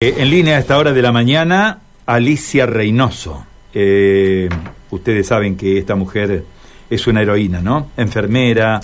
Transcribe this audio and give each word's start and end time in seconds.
Eh, 0.00 0.14
en 0.18 0.30
línea 0.30 0.54
a 0.54 0.60
esta 0.60 0.78
hora 0.78 0.92
de 0.92 1.02
la 1.02 1.10
mañana, 1.10 1.80
Alicia 2.06 2.66
Reynoso. 2.66 3.44
Eh, 3.74 4.48
ustedes 4.90 5.26
saben 5.26 5.56
que 5.56 5.76
esta 5.76 5.96
mujer 5.96 6.44
es 6.88 7.06
una 7.08 7.20
heroína, 7.22 7.60
¿no? 7.60 7.90
Enfermera, 7.96 8.78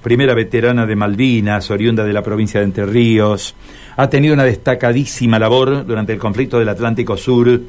primera 0.00 0.32
veterana 0.32 0.86
de 0.86 0.94
Malvinas, 0.94 1.72
oriunda 1.72 2.04
de 2.04 2.12
la 2.12 2.22
provincia 2.22 2.60
de 2.60 2.66
Entre 2.66 2.86
Ríos. 2.86 3.56
Ha 3.96 4.08
tenido 4.08 4.32
una 4.32 4.44
destacadísima 4.44 5.40
labor 5.40 5.84
durante 5.84 6.12
el 6.12 6.20
conflicto 6.20 6.60
del 6.60 6.68
Atlántico 6.68 7.16
Sur. 7.16 7.60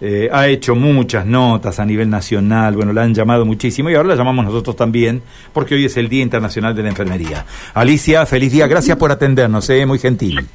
Eh, 0.00 0.28
ha 0.32 0.48
hecho 0.48 0.74
muchas 0.74 1.24
notas 1.24 1.78
a 1.78 1.86
nivel 1.86 2.10
nacional, 2.10 2.74
bueno, 2.74 2.92
la 2.92 3.04
han 3.04 3.14
llamado 3.14 3.44
muchísimo 3.44 3.90
y 3.90 3.94
ahora 3.94 4.08
la 4.08 4.16
llamamos 4.16 4.44
nosotros 4.44 4.74
también 4.74 5.22
porque 5.52 5.76
hoy 5.76 5.84
es 5.84 5.96
el 5.96 6.08
Día 6.08 6.24
Internacional 6.24 6.74
de 6.74 6.82
la 6.82 6.88
Enfermería. 6.88 7.46
Alicia, 7.74 8.26
feliz 8.26 8.50
día, 8.50 8.66
gracias 8.66 8.96
por 8.96 9.12
atendernos, 9.12 9.70
eh, 9.70 9.86
muy 9.86 10.00
gentil. 10.00 10.48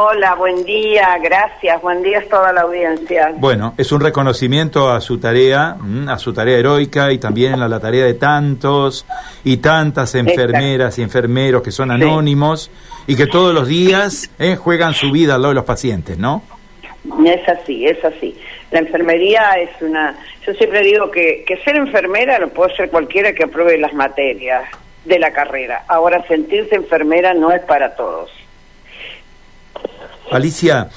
Hola, 0.00 0.36
buen 0.36 0.64
día, 0.64 1.18
gracias, 1.20 1.82
buen 1.82 2.04
día 2.04 2.20
a 2.20 2.22
toda 2.22 2.52
la 2.52 2.60
audiencia. 2.60 3.32
Bueno, 3.34 3.74
es 3.76 3.90
un 3.90 4.00
reconocimiento 4.00 4.90
a 4.90 5.00
su 5.00 5.18
tarea, 5.18 5.74
mm, 5.76 6.08
a 6.08 6.18
su 6.20 6.32
tarea 6.32 6.56
heroica 6.56 7.10
y 7.10 7.18
también 7.18 7.60
a 7.60 7.66
la 7.66 7.80
tarea 7.80 8.04
de 8.04 8.14
tantos 8.14 9.04
y 9.42 9.56
tantas 9.56 10.14
enfermeras 10.14 11.00
y 11.00 11.02
enfermeros 11.02 11.62
que 11.62 11.72
son 11.72 11.90
anónimos 11.90 12.70
y 13.08 13.16
que 13.16 13.26
todos 13.26 13.52
los 13.52 13.66
días 13.66 14.30
eh, 14.38 14.54
juegan 14.54 14.94
su 14.94 15.10
vida 15.10 15.34
al 15.34 15.42
lado 15.42 15.50
de 15.50 15.56
los 15.56 15.64
pacientes, 15.64 16.16
¿no? 16.16 16.44
Es 17.26 17.48
así, 17.48 17.84
es 17.84 18.02
así. 18.04 18.40
La 18.70 18.78
enfermería 18.78 19.54
es 19.54 19.70
una... 19.82 20.16
Yo 20.46 20.54
siempre 20.54 20.82
digo 20.82 21.10
que, 21.10 21.42
que 21.44 21.56
ser 21.64 21.74
enfermera 21.74 22.38
lo 22.38 22.50
puede 22.50 22.72
ser 22.76 22.88
cualquiera 22.88 23.32
que 23.32 23.42
apruebe 23.42 23.76
las 23.78 23.94
materias 23.94 24.62
de 25.04 25.18
la 25.18 25.32
carrera. 25.32 25.82
Ahora, 25.88 26.24
sentirse 26.28 26.76
enfermera 26.76 27.34
no 27.34 27.50
es 27.50 27.62
para 27.62 27.96
todos. 27.96 28.30
Alicia, 30.30 30.88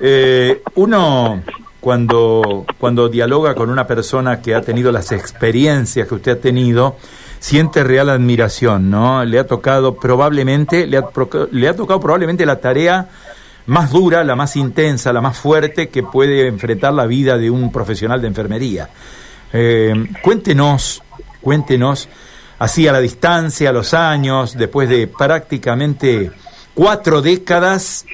eh, 0.00 0.62
uno 0.74 1.42
cuando, 1.80 2.66
cuando 2.78 3.08
dialoga 3.08 3.54
con 3.54 3.70
una 3.70 3.86
persona 3.86 4.40
que 4.40 4.54
ha 4.54 4.62
tenido 4.62 4.92
las 4.92 5.12
experiencias 5.12 6.08
que 6.08 6.14
usted 6.14 6.32
ha 6.32 6.40
tenido, 6.40 6.96
siente 7.38 7.84
real 7.84 8.10
admiración, 8.10 8.90
¿no? 8.90 9.24
Le 9.24 9.38
ha 9.38 9.46
tocado 9.46 9.96
probablemente, 9.96 10.86
le 10.86 10.98
ha, 10.98 11.04
le 11.50 11.68
ha 11.68 11.76
tocado 11.76 12.00
probablemente 12.00 12.44
la 12.46 12.60
tarea 12.60 13.08
más 13.66 13.90
dura, 13.90 14.24
la 14.24 14.34
más 14.34 14.56
intensa, 14.56 15.12
la 15.12 15.20
más 15.20 15.36
fuerte 15.36 15.88
que 15.88 16.02
puede 16.02 16.46
enfrentar 16.46 16.92
la 16.94 17.06
vida 17.06 17.36
de 17.36 17.50
un 17.50 17.70
profesional 17.70 18.20
de 18.20 18.28
enfermería. 18.28 18.88
Eh, 19.52 19.94
cuéntenos, 20.22 21.02
cuéntenos, 21.40 22.08
así 22.58 22.88
a 22.88 22.92
la 22.92 23.00
distancia, 23.00 23.70
a 23.70 23.72
los 23.72 23.94
años, 23.94 24.56
después 24.56 24.88
de 24.88 25.06
prácticamente 25.06 26.30
cuatro 26.74 27.20
décadas, 27.20 28.06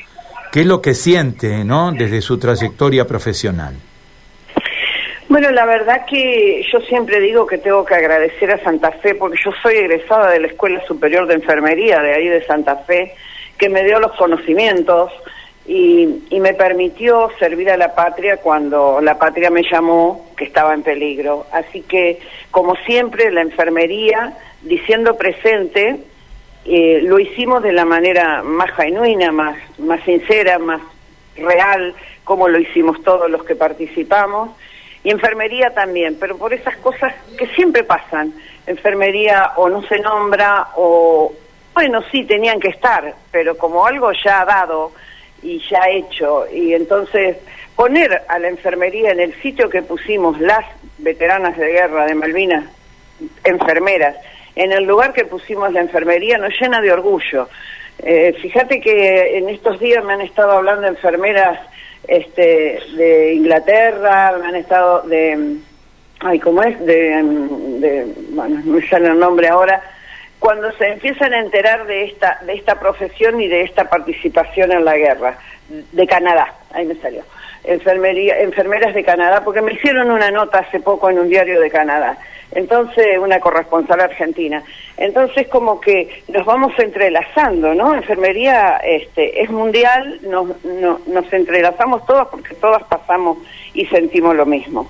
¿Qué 0.55 0.60
es 0.60 0.66
lo 0.66 0.80
que 0.80 0.94
siente, 0.94 1.64
no, 1.64 1.91
desde 1.91 2.20
su 2.20 2.38
trayectoria 2.38 3.08
profesional? 3.08 3.74
Bueno, 5.28 5.50
la 5.50 5.66
verdad 5.66 6.06
que 6.08 6.64
yo 6.72 6.78
siempre 6.83 7.19
digo 7.19 7.44
que 7.44 7.58
tengo 7.58 7.84
que 7.84 7.96
agradecer 7.96 8.52
a 8.52 8.62
Santa 8.62 8.92
Fe, 8.92 9.16
porque 9.16 9.36
yo 9.44 9.50
soy 9.61 9.74
egresada 9.74 10.30
de 10.30 10.38
la 10.38 10.46
Escuela 10.46 10.80
Superior 10.86 11.27
de 11.27 11.34
Enfermería 11.34 11.98
de 12.02 12.14
ahí 12.14 12.28
de 12.28 12.44
Santa 12.44 12.77
Fe, 12.86 13.16
que 13.58 13.69
me 13.69 13.83
dio 13.83 13.98
los 13.98 14.12
conocimientos 14.12 15.11
y, 15.66 16.22
y 16.30 16.38
me 16.38 16.55
permitió 16.55 17.33
servir 17.41 17.68
a 17.68 17.77
la 17.77 17.92
patria 17.96 18.36
cuando 18.36 19.00
la 19.02 19.18
patria 19.18 19.50
me 19.50 19.64
llamó 19.68 20.30
que 20.36 20.44
estaba 20.44 20.72
en 20.72 20.84
peligro. 20.84 21.48
Así 21.50 21.83
que, 21.83 22.20
como 22.52 22.77
siempre, 22.86 23.33
la 23.33 23.41
enfermería, 23.41 24.39
diciendo 24.62 25.16
presente, 25.16 25.98
eh, 26.64 27.00
lo 27.02 27.18
hicimos 27.18 27.62
de 27.62 27.72
la 27.72 27.84
manera 27.84 28.42
más 28.42 28.70
genuina, 28.72 29.32
más, 29.32 29.56
más 29.78 30.02
sincera, 30.04 30.58
más 30.58 30.80
real, 31.36 31.94
como 32.24 32.48
lo 32.48 32.58
hicimos 32.58 33.02
todos 33.02 33.30
los 33.30 33.44
que 33.44 33.54
participamos, 33.54 34.50
y 35.02 35.10
enfermería 35.10 35.70
también, 35.74 36.16
pero 36.18 36.38
por 36.38 36.54
esas 36.54 36.76
cosas 36.78 37.14
que 37.36 37.46
siempre 37.48 37.84
pasan. 37.84 38.32
Enfermería 38.66 39.52
o 39.56 39.68
no 39.68 39.83
se 39.83 39.98
nombra 39.98 40.68
o, 40.77 41.34
bueno, 41.74 42.02
sí, 42.11 42.24
tenían 42.24 42.58
que 42.58 42.68
estar, 42.68 43.14
pero 43.30 43.58
como 43.58 43.86
algo 43.86 44.10
ya 44.12 44.40
ha 44.40 44.44
dado 44.46 44.92
y 45.42 45.60
ya 45.68 45.90
hecho, 45.90 46.46
y 46.50 46.72
entonces 46.72 47.36
poner 47.77 48.22
a 48.28 48.39
la 48.39 48.48
enfermería 48.48 49.10
en 49.10 49.20
el 49.20 49.34
sitio 49.42 49.68
que 49.68 49.83
pusimos 49.83 50.40
las 50.40 50.64
veteranas 50.96 51.58
de 51.58 51.72
guerra 51.72 52.06
de 52.06 52.14
Malvinas, 52.14 52.64
enfermeras, 53.44 54.16
en 54.56 54.72
el 54.72 54.84
lugar 54.84 55.12
que 55.12 55.24
pusimos 55.24 55.72
la 55.72 55.80
enfermería 55.80 56.38
nos 56.38 56.58
llena 56.60 56.80
de 56.80 56.92
orgullo. 56.92 57.48
Eh, 57.98 58.34
fíjate 58.40 58.80
que 58.80 59.38
en 59.38 59.48
estos 59.48 59.78
días 59.80 60.04
me 60.04 60.14
han 60.14 60.20
estado 60.20 60.52
hablando 60.52 60.86
enfermeras 60.86 61.58
este, 62.08 62.80
de 62.96 63.34
Inglaterra, 63.34 64.36
me 64.40 64.48
han 64.48 64.56
estado 64.56 65.02
de, 65.02 65.56
ay, 66.20 66.38
¿cómo 66.40 66.62
es? 66.62 66.78
De, 66.84 67.22
de, 67.78 68.06
bueno, 68.30 68.60
no 68.64 68.74
me 68.74 68.88
sale 68.88 69.08
el 69.08 69.18
nombre 69.18 69.48
ahora, 69.48 69.82
cuando 70.38 70.70
se 70.72 70.88
empiezan 70.88 71.32
a 71.32 71.40
enterar 71.40 71.86
de 71.86 72.04
esta, 72.04 72.38
de 72.44 72.54
esta 72.54 72.78
profesión 72.78 73.40
y 73.40 73.48
de 73.48 73.62
esta 73.62 73.88
participación 73.88 74.72
en 74.72 74.84
la 74.84 74.96
guerra, 74.96 75.38
de 75.68 76.06
Canadá, 76.06 76.52
ahí 76.72 76.84
me 76.84 76.96
salió, 76.96 77.22
enfermería, 77.64 78.41
enfermeras 78.41 78.95
de 78.95 79.05
Canadá, 79.05 79.42
porque 79.45 79.63
me 79.63 79.73
hicieron 79.73 80.11
una 80.11 80.30
nota 80.30 80.58
hace 80.58 80.80
poco 80.80 81.11
en 81.11 81.19
un 81.19 81.29
diario 81.29 81.61
de 81.61 81.70
Canadá 81.70 82.19
entonces 82.55 83.19
una 83.20 83.41
corresponsal 83.41 84.01
argentina. 84.01 84.63
Entonces 84.97 85.48
como 85.48 85.80
que 85.80 86.25
nos 86.29 86.47
vamos 86.47 86.73
entrelazando, 86.79 87.75
¿no? 87.75 87.95
Enfermería 87.95 88.79
este, 88.79 89.42
es 89.42 89.51
mundial, 89.51 90.20
nos, 90.23 90.48
nos 91.07 91.33
entrelazamos 91.33 92.07
todas 92.07 92.29
porque 92.29 92.55
todas 92.55 92.83
pasamos 92.85 93.39
y 93.75 93.86
sentimos 93.86 94.35
lo 94.36 94.46
mismo. 94.46 94.89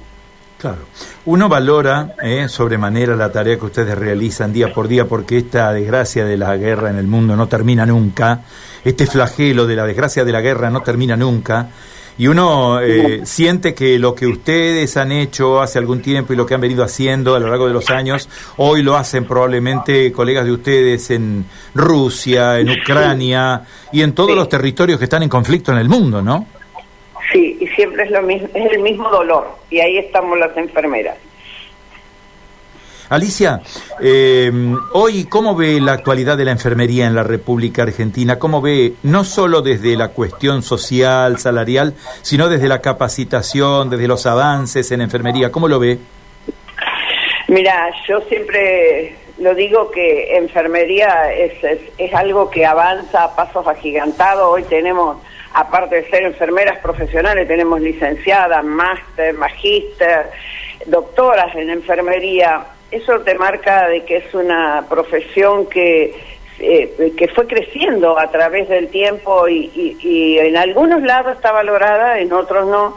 Claro. 0.59 0.87
Uno 1.27 1.49
valora 1.49 2.15
eh, 2.23 2.49
sobremanera 2.49 3.17
la 3.17 3.31
tarea 3.31 3.59
que 3.59 3.67
ustedes 3.67 3.99
realizan 3.99 4.53
día 4.53 4.73
por 4.73 4.89
día 4.89 5.07
porque 5.07 5.39
esta 5.39 5.73
desgracia 5.73 6.25
de 6.25 6.37
la 6.39 6.57
guerra 6.57 6.91
en 6.91 6.97
el 6.97 7.07
mundo 7.07 7.37
no 7.37 7.49
termina 7.49 7.85
nunca, 7.85 8.41
este 8.83 9.07
flagelo 9.07 9.67
de 9.67 9.77
la 9.77 9.85
desgracia 9.85 10.25
de 10.25 10.33
la 10.33 10.41
guerra 10.41 10.71
no 10.71 10.83
termina 10.83 11.17
nunca 11.17 11.69
y 12.17 12.27
uno 12.29 12.81
eh, 12.81 13.21
siente 13.25 13.75
que 13.75 13.99
lo 13.99 14.15
que 14.15 14.27
ustedes 14.27 14.97
han 14.97 15.13
hecho 15.13 15.61
hace 15.61 15.79
algún 15.79 16.01
tiempo 16.01 16.33
y 16.33 16.37
lo 16.37 16.47
que 16.47 16.55
han 16.55 16.61
venido 16.61 16.85
haciendo 16.85 17.35
a 17.35 17.41
lo 17.41 17.49
largo 17.49 17.67
de 17.67 17.73
los 17.73 17.91
años, 17.91 18.29
hoy 18.57 18.83
lo 18.83 18.97
hacen 18.97 19.25
probablemente 19.25 20.13
colegas 20.13 20.45
de 20.45 20.53
ustedes 20.53 21.11
en 21.11 21.45
Rusia, 21.75 22.61
en 22.61 22.71
Ucrania 22.71 23.63
y 23.93 24.03
en 24.03 24.13
todos 24.13 24.37
los 24.37 24.49
territorios 24.49 24.99
que 24.99 25.05
están 25.05 25.23
en 25.23 25.29
conflicto 25.29 25.73
en 25.73 25.79
el 25.79 25.89
mundo, 25.89 26.23
¿no? 26.23 26.47
Sí, 27.33 27.59
y 27.61 27.67
siempre 27.69 28.05
es, 28.05 28.11
lo 28.11 28.23
mismo, 28.23 28.49
es 28.55 28.73
el 28.73 28.81
mismo 28.81 29.11
dolor, 29.11 29.49
y 29.71 29.81
ahí 29.81 29.99
estamos 29.99 30.39
las 30.39 30.57
enfermeras. 30.57 31.17
Alicia, 33.11 33.61
eh, 34.01 34.51
hoy, 34.93 35.27
¿cómo 35.27 35.55
ve 35.55 35.79
la 35.79 35.93
actualidad 35.93 36.39
de 36.39 36.47
la 36.47 36.53
enfermería 36.53 37.07
en 37.07 37.15
la 37.15 37.23
República 37.23 37.83
Argentina? 37.83 38.39
¿Cómo 38.39 38.63
ve 38.63 38.95
no 39.03 39.25
solo 39.25 39.61
desde 39.61 39.95
la 39.95 40.09
cuestión 40.09 40.63
social, 40.63 41.39
salarial, 41.39 41.95
sino 42.23 42.49
desde 42.49 42.67
la 42.67 42.81
capacitación, 42.81 43.91
desde 43.91 44.09
los 44.09 44.25
avances 44.25 44.91
en 44.91 45.03
enfermería? 45.03 45.53
¿Cómo 45.53 45.69
lo 45.69 45.79
ve? 45.79 45.99
Mira, 47.49 47.91
yo 48.09 48.23
siempre 48.23 49.17
lo 49.39 49.55
digo 49.55 49.91
que 49.91 50.39
enfermería 50.39 51.31
es, 51.31 51.53
es, 51.99 52.15
algo 52.15 52.49
que 52.49 52.65
avanza 52.65 53.25
a 53.25 53.37
pasos 53.37 53.67
agigantados. 53.67 54.49
Hoy 54.51 54.63
tenemos, 54.63 55.19
aparte 55.53 55.97
de 55.97 56.09
ser 56.09 56.23
enfermeras 56.23 56.79
profesionales, 56.79 57.47
tenemos 57.47 57.83
licenciadas, 57.83 58.65
máster, 58.65 59.35
magíster, 59.35 60.31
doctoras 60.87 61.55
en 61.55 61.69
enfermería 61.69 62.65
eso 62.95 63.21
te 63.21 63.35
marca 63.35 63.89
de 63.89 64.05
que 64.05 64.19
es 64.19 64.35
una 64.35 64.87
profesión 64.89 65.67
que, 65.67 66.15
eh, 66.59 67.13
que 67.17 67.29
fue 67.29 67.47
creciendo 67.47 68.19
a 68.19 68.31
través 68.31 68.69
del 68.69 68.89
tiempo 68.89 69.49
y, 69.49 69.71
y, 70.01 70.39
en 70.39 70.57
algunos 70.57 71.03
lados 71.03 71.37
está 71.37 71.53
valorada, 71.53 72.19
en 72.21 72.33
otros 72.33 72.67
no. 72.67 72.97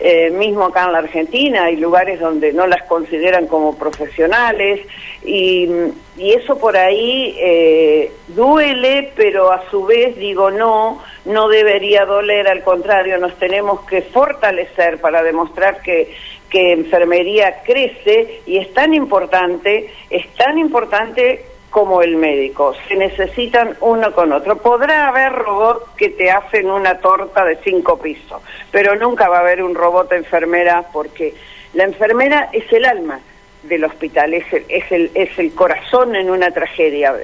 Eh, 0.00 0.30
mismo 0.30 0.66
acá 0.66 0.84
en 0.84 0.92
la 0.92 0.98
Argentina 0.98 1.64
hay 1.64 1.74
lugares 1.74 2.20
donde 2.20 2.52
no 2.52 2.68
las 2.68 2.84
consideran 2.84 3.48
como 3.48 3.76
profesionales 3.76 4.86
y, 5.24 5.68
y 6.16 6.34
eso 6.34 6.56
por 6.56 6.76
ahí 6.76 7.34
eh, 7.36 8.12
duele, 8.28 9.10
pero 9.16 9.50
a 9.50 9.68
su 9.72 9.86
vez 9.86 10.16
digo 10.16 10.52
no, 10.52 11.02
no 11.24 11.48
debería 11.48 12.04
doler, 12.04 12.46
al 12.46 12.62
contrario, 12.62 13.18
nos 13.18 13.34
tenemos 13.40 13.80
que 13.86 14.02
fortalecer 14.02 15.00
para 15.00 15.24
demostrar 15.24 15.82
que 15.82 16.14
que 16.50 16.72
enfermería 16.72 17.62
crece 17.62 18.42
y 18.46 18.58
es 18.58 18.72
tan 18.72 18.94
importante, 18.94 19.90
es 20.10 20.28
tan 20.34 20.58
importante 20.58 21.44
como 21.70 22.02
el 22.02 22.16
médico. 22.16 22.74
Se 22.88 22.96
necesitan 22.96 23.76
uno 23.80 24.12
con 24.12 24.32
otro. 24.32 24.56
Podrá 24.56 25.08
haber 25.08 25.32
robots 25.32 25.90
que 25.96 26.08
te 26.08 26.30
hacen 26.30 26.70
una 26.70 26.98
torta 26.98 27.44
de 27.44 27.56
cinco 27.56 27.98
pisos, 27.98 28.42
pero 28.70 28.96
nunca 28.96 29.28
va 29.28 29.38
a 29.38 29.40
haber 29.40 29.62
un 29.62 29.74
robot 29.74 30.12
enfermera 30.12 30.84
porque 30.92 31.34
la 31.74 31.84
enfermera 31.84 32.48
es 32.52 32.72
el 32.72 32.84
alma 32.84 33.20
del 33.68 33.84
hospital, 33.84 34.34
es 34.34 34.52
el, 34.52 34.64
es 34.68 34.90
el, 34.90 35.10
es 35.14 35.38
el 35.38 35.54
corazón 35.54 36.16
en 36.16 36.30
una 36.30 36.50
tragedia. 36.50 37.14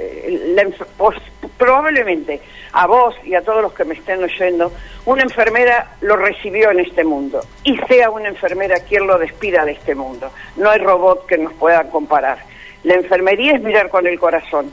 probablemente 1.57 2.41
a 2.73 2.87
vos 2.87 3.15
y 3.25 3.35
a 3.35 3.43
todos 3.43 3.63
los 3.63 3.73
que 3.73 3.85
me 3.85 3.95
estén 3.95 4.23
oyendo, 4.23 4.73
una 5.07 5.23
enfermera 5.23 5.97
lo 6.01 6.17
recibió 6.17 6.71
en 6.71 6.81
este 6.81 7.05
mundo 7.05 7.41
y 7.63 7.77
sea 7.89 8.11
una 8.11 8.29
enfermera 8.29 8.81
quien 8.81 9.07
lo 9.07 9.19
despida 9.19 9.65
de 9.65 9.73
este 9.73 9.95
mundo. 9.95 10.31
No 10.57 10.71
hay 10.71 10.81
robot 10.81 11.27
que 11.27 11.39
nos 11.39 11.53
pueda 11.55 11.89
comparar. 11.91 12.39
La 12.83 12.95
enfermería 12.95 13.55
es 13.55 13.63
mirar 13.63 13.89
con 13.89 14.07
el 14.07 14.19
corazón. 14.19 14.73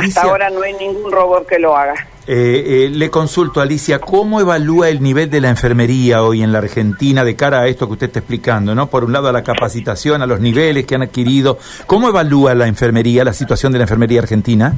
Hasta 0.00 0.22
ahora 0.22 0.50
no 0.50 0.62
hay 0.62 0.74
ningún 0.74 1.10
robot 1.10 1.46
que 1.46 1.58
lo 1.58 1.76
haga. 1.76 1.94
Eh, 2.24 2.84
eh, 2.84 2.88
le 2.88 3.10
consulto, 3.10 3.60
Alicia, 3.60 3.98
¿cómo 3.98 4.40
evalúa 4.40 4.88
el 4.88 5.02
nivel 5.02 5.28
de 5.28 5.40
la 5.40 5.48
enfermería 5.48 6.22
hoy 6.22 6.44
en 6.44 6.52
la 6.52 6.58
Argentina 6.58 7.24
de 7.24 7.34
cara 7.34 7.62
a 7.62 7.66
esto 7.66 7.86
que 7.88 7.94
usted 7.94 8.06
está 8.06 8.20
explicando? 8.20 8.76
¿no? 8.76 8.86
Por 8.86 9.02
un 9.02 9.12
lado, 9.12 9.28
a 9.28 9.32
la 9.32 9.42
capacitación, 9.42 10.22
a 10.22 10.26
los 10.26 10.38
niveles 10.38 10.86
que 10.86 10.94
han 10.94 11.02
adquirido. 11.02 11.58
¿Cómo 11.86 12.08
evalúa 12.08 12.54
la 12.54 12.68
enfermería, 12.68 13.24
la 13.24 13.32
situación 13.32 13.72
de 13.72 13.78
la 13.78 13.84
enfermería 13.84 14.20
argentina? 14.20 14.72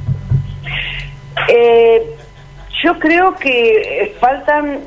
Eh, 1.47 2.01
yo 2.83 2.97
creo 2.97 3.35
que 3.35 4.15
faltan 4.19 4.79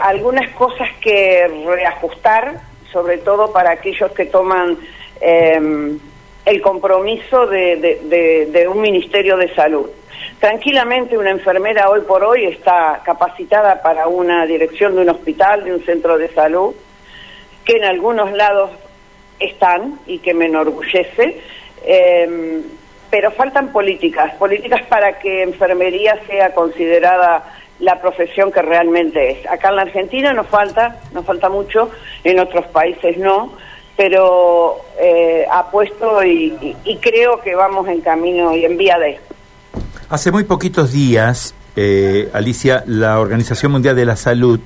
algunas 0.00 0.48
cosas 0.54 0.88
que 1.00 1.46
reajustar, 1.66 2.58
sobre 2.90 3.18
todo 3.18 3.52
para 3.52 3.72
aquellos 3.72 4.12
que 4.12 4.24
toman 4.24 4.78
el 6.44 6.60
compromiso 6.60 7.46
de 7.46 8.66
un 8.68 8.80
Ministerio 8.80 9.36
de 9.36 9.54
Salud 9.54 9.88
Tranquilamente 10.42 11.16
una 11.16 11.30
enfermera 11.30 11.88
hoy 11.88 12.00
por 12.00 12.24
hoy 12.24 12.46
está 12.46 13.00
capacitada 13.04 13.80
para 13.80 14.08
una 14.08 14.44
dirección 14.44 14.96
de 14.96 15.02
un 15.02 15.10
hospital, 15.10 15.62
de 15.62 15.72
un 15.72 15.84
centro 15.84 16.18
de 16.18 16.28
salud, 16.34 16.74
que 17.64 17.76
en 17.76 17.84
algunos 17.84 18.32
lados 18.32 18.72
están 19.38 20.00
y 20.04 20.18
que 20.18 20.34
me 20.34 20.46
enorgullece, 20.46 21.40
em, 21.84 22.60
pero 23.08 23.30
faltan 23.30 23.70
políticas, 23.70 24.34
políticas 24.34 24.82
para 24.88 25.20
que 25.20 25.44
enfermería 25.44 26.18
sea 26.26 26.52
considerada 26.54 27.44
la 27.78 28.00
profesión 28.00 28.50
que 28.50 28.62
realmente 28.62 29.30
es. 29.30 29.46
Acá 29.48 29.68
en 29.68 29.76
la 29.76 29.82
Argentina 29.82 30.32
nos 30.32 30.48
falta, 30.48 31.02
nos 31.12 31.24
falta 31.24 31.50
mucho, 31.50 31.88
en 32.24 32.40
otros 32.40 32.66
países 32.66 33.16
no, 33.16 33.56
pero 34.02 34.78
eh, 35.00 35.44
apuesto 35.48 36.24
y, 36.24 36.74
y 36.84 36.96
creo 36.96 37.40
que 37.40 37.54
vamos 37.54 37.86
en 37.86 38.00
camino 38.00 38.52
y 38.56 38.64
en 38.64 38.76
vía 38.76 38.98
de 38.98 39.20
Hace 40.08 40.32
muy 40.32 40.42
poquitos 40.42 40.90
días, 40.90 41.54
eh, 41.76 42.28
Alicia, 42.32 42.82
la 42.88 43.20
Organización 43.20 43.70
Mundial 43.70 43.94
de 43.94 44.04
la 44.04 44.16
Salud 44.16 44.58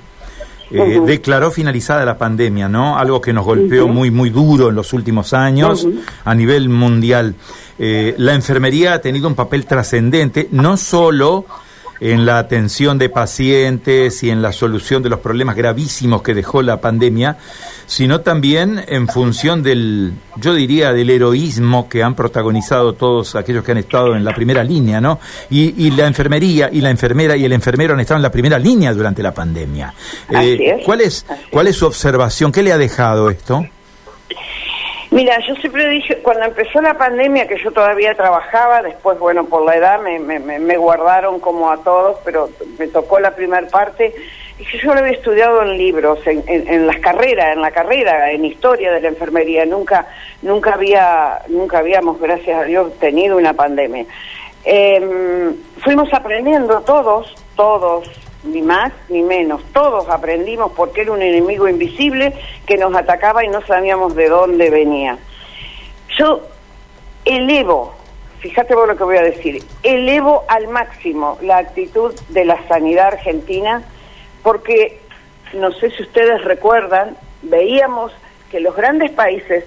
eh, 0.71 1.01
declaró 1.05 1.51
finalizada 1.51 2.07
la 2.07 2.17
pandemia, 2.17 2.71
¿no? 2.71 2.97
Algo 2.97 3.21
que 3.21 3.35
nos 3.35 3.45
golpeó 3.45 3.87
muy, 3.89 4.11
muy 4.11 4.31
duro 4.31 4.71
en 4.71 4.75
los 4.75 4.95
últimos 4.95 5.35
años 5.35 5.87
a 6.25 6.35
nivel 6.35 6.71
mundial. 6.71 7.35
Eh, 7.79 8.15
la 8.17 8.33
enfermería 8.33 8.95
ha 8.95 9.01
tenido 9.03 9.29
un 9.29 9.35
papel 9.35 9.67
trascendente, 9.67 10.49
no 10.51 10.79
solo 10.79 11.45
en 12.01 12.27
la 12.27 12.39
atención 12.39 12.99
de 12.99 13.09
pacientes 13.09 14.23
y 14.23 14.31
en 14.31 14.43
la 14.43 14.53
solución 14.53 15.03
de 15.03 15.09
los 15.09 15.21
problemas 15.21 15.57
gravísimos 15.57 16.23
que 16.23 16.35
dejó 16.35 16.63
la 16.63 16.81
pandemia, 16.81 17.39
sino 17.87 18.21
también 18.21 18.85
en 18.89 19.09
función 19.09 19.63
del, 19.63 20.13
yo 20.37 20.55
diría, 20.55 20.93
del 20.93 21.11
heroísmo 21.11 21.89
que 21.89 22.03
han 22.03 22.15
protagonizado 22.15 22.95
todos 22.95 23.37
aquellos 23.37 23.65
que 23.65 23.73
han 23.73 23.79
estado 23.79 24.17
en 24.17 24.25
la 24.25 24.35
primera 24.35 24.65
línea, 24.65 25.01
¿no? 25.01 25.21
Y, 25.51 25.91
la 25.97 26.07
enfermería 26.07 26.69
y 26.71 26.81
la 26.81 26.91
enfermera 26.91 27.37
y 27.37 27.45
el 27.45 27.53
enfermero 27.53 27.95
han 27.95 28.01
estado 28.01 28.19
en 28.19 28.23
la 28.23 28.31
primera 28.31 28.59
línea 28.59 28.93
durante 28.93 29.23
la 29.23 29.33
pandemia. 29.33 29.95
Eh, 30.31 30.83
¿cuál, 30.85 31.01
es, 31.01 31.25
¿Cuál 31.51 31.69
es 31.69 31.77
su 31.77 31.87
observación? 31.87 32.53
¿Qué 32.53 32.63
le 32.63 32.73
ha 32.73 32.79
dejado 32.79 33.31
esto? 33.31 33.67
Mira, 35.11 35.39
yo 35.47 35.55
siempre 35.57 35.89
dije, 35.89 36.17
cuando 36.19 36.45
empezó 36.45 36.81
la 36.81 36.99
pandemia, 36.99 37.47
que 37.47 37.63
yo 37.63 37.71
todavía 37.71 38.15
trabajaba, 38.15 38.83
después, 38.83 39.19
bueno, 39.19 39.45
por 39.45 39.65
la 39.65 39.77
edad 39.77 40.01
me, 40.01 40.19
me, 40.19 40.77
guardaron 40.77 41.39
como 41.39 41.71
a 41.71 41.77
todos, 41.79 42.19
pero 42.25 42.51
me 42.79 42.89
tocó 42.89 43.21
la 43.21 43.35
primera 43.35 43.67
parte, 43.69 44.13
y 44.59 44.79
yo 44.79 44.95
lo 44.95 45.01
había 45.01 45.13
estudiado 45.13 45.63
en 45.63 45.79
libros, 45.79 46.19
en, 46.27 46.43
en, 46.47 46.87
las 46.87 46.99
carreras, 46.99 47.53
en 47.53 47.63
la 47.63 47.71
carrera, 47.71 48.33
en 48.33 48.45
historia 48.45 48.91
de 48.91 49.01
la 49.01 49.09
enfermería, 49.09 49.65
nunca, 49.65 50.09
nunca 50.43 50.75
había, 50.75 51.41
nunca 51.49 51.79
habíamos, 51.79 52.21
gracias 52.21 52.61
a 52.61 52.65
Dios, 52.65 52.99
tenido 52.99 53.37
una 53.37 53.53
pandemia. 53.53 54.07
Em, 54.65 55.55
fuimos 55.79 56.13
aprendiendo 56.13 56.81
todos, 56.81 57.33
todos, 57.55 58.11
ni 58.45 58.63
más 58.63 58.93
ni 59.09 59.23
menos. 59.23 59.63
Todos 59.73 60.09
aprendimos 60.09 60.73
porque 60.73 61.03
era 61.03 61.13
un 61.13 61.23
enemigo 61.23 61.69
invisible 61.69 62.33
que 62.67 62.77
nos 62.77 62.95
atacaba 62.95 63.45
y 63.45 63.49
no 63.49 63.61
sabíamos 63.63 64.15
de 64.15 64.29
dónde 64.29 64.71
venía. 64.71 65.19
Yo 66.19 66.43
elevo, 67.25 67.95
fíjate 68.39 68.75
vos 68.75 68.89
lo 68.89 68.97
que 68.97 69.05
voy 69.05 69.17
a 69.17 69.23
decir, 69.23 69.63
elevo 69.83 70.45
al 70.49 70.69
máximo 70.69 71.39
la 71.43 71.59
actitud 71.59 72.15
de 72.29 72.45
la 72.45 72.67
sanidad 72.69 73.09
argentina 73.09 73.83
porque, 74.43 75.01
no 75.55 75.73
sé 75.73 75.91
si 75.91 76.03
ustedes 76.03 76.45
recuerdan, 76.45 77.17
veíamos 77.43 78.13
que 78.51 78.61
los 78.61 78.77
grandes 78.77 79.11
países 79.11 79.65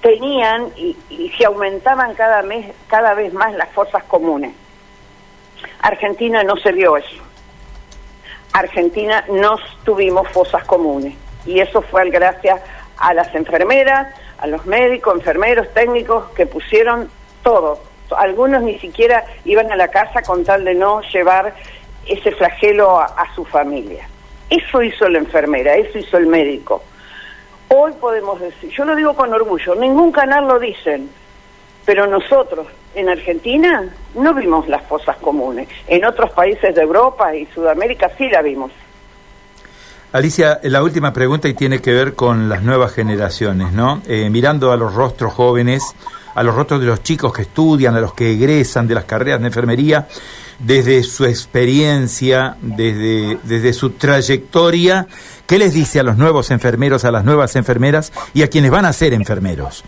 tenían 0.00 0.68
y, 0.76 0.96
y 1.10 1.30
se 1.30 1.44
aumentaban 1.46 2.14
cada, 2.14 2.42
mes, 2.42 2.74
cada 2.88 3.14
vez 3.14 3.32
más 3.32 3.54
las 3.54 3.70
fuerzas 3.70 4.04
comunes. 4.04 4.52
Argentina 5.80 6.42
no 6.42 6.56
se 6.56 6.72
vio 6.72 6.96
eso. 6.96 7.23
Argentina 8.54 9.24
no 9.28 9.58
tuvimos 9.84 10.28
fosas 10.28 10.62
comunes 10.64 11.14
y 11.44 11.58
eso 11.58 11.82
fue 11.82 12.08
gracias 12.08 12.60
a 12.96 13.12
las 13.12 13.34
enfermeras, 13.34 14.14
a 14.38 14.46
los 14.46 14.64
médicos, 14.64 15.16
enfermeros, 15.16 15.66
técnicos 15.74 16.30
que 16.36 16.46
pusieron 16.46 17.10
todo. 17.42 17.80
Algunos 18.16 18.62
ni 18.62 18.78
siquiera 18.78 19.24
iban 19.44 19.72
a 19.72 19.76
la 19.76 19.88
casa 19.88 20.22
con 20.22 20.44
tal 20.44 20.64
de 20.64 20.74
no 20.74 21.00
llevar 21.02 21.52
ese 22.06 22.30
flagelo 22.30 23.00
a, 23.00 23.26
su 23.34 23.44
familia. 23.44 24.08
Eso 24.48 24.82
hizo 24.82 25.08
la 25.08 25.18
enfermera, 25.18 25.74
eso 25.74 25.98
hizo 25.98 26.16
el 26.16 26.28
médico. 26.28 26.80
Hoy 27.68 27.92
podemos 28.00 28.40
decir, 28.40 28.70
yo 28.70 28.84
lo 28.84 28.94
digo 28.94 29.14
con 29.14 29.34
orgullo, 29.34 29.74
ningún 29.74 30.12
canal 30.12 30.46
lo 30.46 30.60
dicen, 30.60 31.10
pero 31.84 32.06
nosotros 32.06 32.66
en 32.94 33.08
Argentina 33.08 33.88
no 34.14 34.34
vimos 34.34 34.68
las 34.68 34.82
fosas 34.86 35.16
comunes. 35.16 35.68
En 35.86 36.04
otros 36.04 36.30
países 36.30 36.74
de 36.74 36.82
Europa 36.82 37.34
y 37.34 37.46
Sudamérica 37.46 38.10
sí 38.16 38.28
la 38.28 38.42
vimos. 38.42 38.70
Alicia, 40.12 40.60
la 40.62 40.82
última 40.82 41.12
pregunta 41.12 41.48
y 41.48 41.54
tiene 41.54 41.80
que 41.80 41.92
ver 41.92 42.14
con 42.14 42.48
las 42.48 42.62
nuevas 42.62 42.92
generaciones, 42.92 43.72
¿no? 43.72 44.00
Eh, 44.06 44.30
mirando 44.30 44.70
a 44.70 44.76
los 44.76 44.94
rostros 44.94 45.32
jóvenes, 45.32 45.82
a 46.36 46.42
los 46.44 46.54
rostros 46.54 46.80
de 46.80 46.86
los 46.86 47.02
chicos 47.02 47.32
que 47.32 47.42
estudian, 47.42 47.96
a 47.96 48.00
los 48.00 48.14
que 48.14 48.30
egresan 48.30 48.86
de 48.86 48.94
las 48.94 49.04
carreras 49.06 49.40
de 49.40 49.48
enfermería, 49.48 50.06
desde 50.60 51.02
su 51.02 51.24
experiencia, 51.24 52.56
desde, 52.60 53.38
desde 53.42 53.72
su 53.72 53.90
trayectoria, 53.90 55.08
¿qué 55.48 55.58
les 55.58 55.74
dice 55.74 55.98
a 55.98 56.04
los 56.04 56.16
nuevos 56.16 56.52
enfermeros, 56.52 57.04
a 57.04 57.10
las 57.10 57.24
nuevas 57.24 57.56
enfermeras 57.56 58.12
y 58.34 58.42
a 58.42 58.48
quienes 58.48 58.70
van 58.70 58.84
a 58.84 58.92
ser 58.92 59.14
enfermeros? 59.14 59.82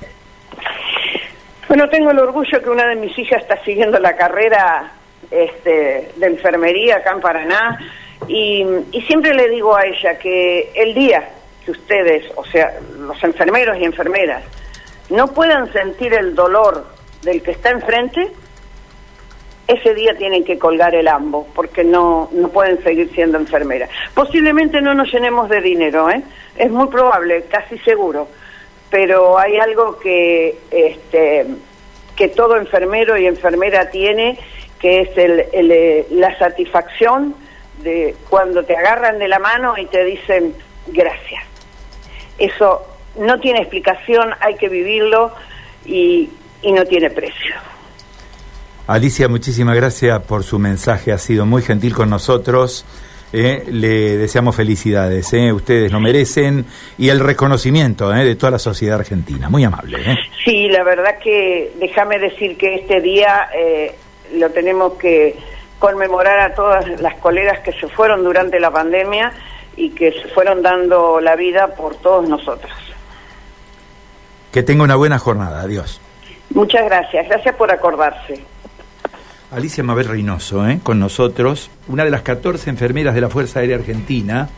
Bueno, 1.68 1.88
tengo 1.88 2.12
el 2.12 2.18
orgullo 2.20 2.62
que 2.62 2.70
una 2.70 2.86
de 2.86 2.94
mis 2.94 3.18
hijas 3.18 3.42
está 3.42 3.62
siguiendo 3.64 3.98
la 3.98 4.14
carrera 4.16 4.92
este, 5.30 6.12
de 6.14 6.26
enfermería 6.26 6.96
acá 6.96 7.12
en 7.12 7.20
Paraná 7.20 7.78
y, 8.28 8.64
siempre 9.06 9.34
le 9.34 9.48
digo 9.48 9.74
a 9.74 9.84
ella 9.84 10.18
que 10.18 10.70
el 10.74 10.94
día 10.94 11.28
que 11.64 11.72
ustedes, 11.72 12.24
o 12.36 12.44
sea, 12.44 12.72
los 12.98 13.22
enfermeros 13.24 13.76
y 13.78 13.84
enfermeras, 13.84 14.44
no 15.10 15.28
puedan 15.28 15.72
sentir 15.72 16.14
el 16.14 16.34
dolor 16.36 16.86
del 17.22 17.42
que 17.42 17.50
está 17.50 17.70
enfrente, 17.70 18.28
ese 19.66 19.94
día 19.94 20.16
tienen 20.16 20.44
que 20.44 20.58
colgar 20.58 20.94
el 20.94 21.08
ambo, 21.08 21.48
porque 21.52 21.82
no, 21.82 22.28
no 22.32 22.48
pueden 22.48 22.80
seguir 22.84 23.10
siendo 23.12 23.38
enfermeras. 23.38 23.90
Posiblemente 24.14 24.80
no 24.80 24.94
nos 24.94 25.12
llenemos 25.12 25.48
de 25.48 25.60
dinero, 25.60 26.08
¿eh? 26.10 26.22
es 26.56 26.70
muy 26.70 26.86
probable, 26.86 27.44
casi 27.50 27.76
seguro, 27.78 28.28
pero 28.90 29.38
hay 29.38 29.56
algo 29.58 29.98
que, 29.98 30.58
este, 30.70 31.46
que 32.14 32.28
todo 32.28 32.56
enfermero 32.56 33.16
y 33.16 33.26
enfermera 33.26 33.90
tiene, 33.90 34.38
que 34.78 35.00
es 35.00 35.18
el, 35.18 35.44
eh, 35.52 36.06
la 36.10 36.36
satisfacción 36.38 37.34
de 37.82 38.14
cuando 38.28 38.64
te 38.64 38.76
agarran 38.76 39.18
de 39.18 39.28
la 39.28 39.38
mano 39.38 39.76
y 39.76 39.86
te 39.86 40.04
dicen 40.04 40.54
gracias. 40.88 41.42
Eso 42.38 42.82
no 43.16 43.40
tiene 43.40 43.60
explicación, 43.60 44.30
hay 44.40 44.56
que 44.56 44.68
vivirlo 44.68 45.32
y, 45.84 46.30
y 46.62 46.72
no 46.72 46.84
tiene 46.84 47.10
precio. 47.10 47.54
Alicia, 48.86 49.28
muchísimas 49.28 49.74
gracias 49.74 50.22
por 50.22 50.44
su 50.44 50.58
mensaje, 50.58 51.12
ha 51.12 51.18
sido 51.18 51.44
muy 51.44 51.62
gentil 51.62 51.94
con 51.94 52.08
nosotros. 52.08 52.84
Eh, 53.32 53.64
le 53.70 54.16
deseamos 54.16 54.54
felicidades, 54.54 55.32
eh. 55.32 55.52
ustedes 55.52 55.90
lo 55.90 55.98
merecen 55.98 56.64
y 56.96 57.08
el 57.08 57.20
reconocimiento 57.20 58.14
eh, 58.14 58.24
de 58.24 58.36
toda 58.36 58.52
la 58.52 58.58
sociedad 58.58 59.00
argentina. 59.00 59.48
Muy 59.48 59.64
amable. 59.64 59.98
Sí, 60.44 60.68
la 60.68 60.84
verdad 60.84 61.18
que 61.18 61.72
déjame 61.78 62.18
decir 62.18 62.56
que 62.56 62.76
este 62.76 63.00
día 63.00 63.48
lo 64.34 64.50
tenemos 64.50 64.94
que 64.94 65.36
conmemorar 65.78 66.38
a 66.38 66.54
todas 66.54 67.00
las 67.00 67.14
colegas 67.16 67.60
que 67.60 67.72
se 67.72 67.88
fueron 67.88 68.22
durante 68.22 68.60
la 68.60 68.70
pandemia 68.70 69.32
y 69.76 69.90
que 69.90 70.12
se 70.12 70.28
fueron 70.28 70.62
dando 70.62 71.20
la 71.20 71.36
vida 71.36 71.74
por 71.74 71.96
todos 71.96 72.28
nosotros. 72.28 72.72
Que 74.52 74.62
tenga 74.62 74.84
una 74.84 74.96
buena 74.96 75.18
jornada. 75.18 75.62
Adiós. 75.62 76.00
Muchas 76.50 76.84
gracias. 76.86 77.28
Gracias 77.28 77.54
por 77.56 77.70
acordarse. 77.70 78.42
Alicia 79.50 79.84
Mabel 79.84 80.08
Reynoso, 80.08 80.68
¿eh? 80.68 80.80
con 80.82 80.98
nosotros, 80.98 81.70
una 81.88 82.04
de 82.04 82.10
las 82.10 82.22
14 82.22 82.68
enfermeras 82.68 83.14
de 83.14 83.20
la 83.20 83.28
Fuerza 83.28 83.60
Aérea 83.60 83.76
Argentina. 83.76 84.48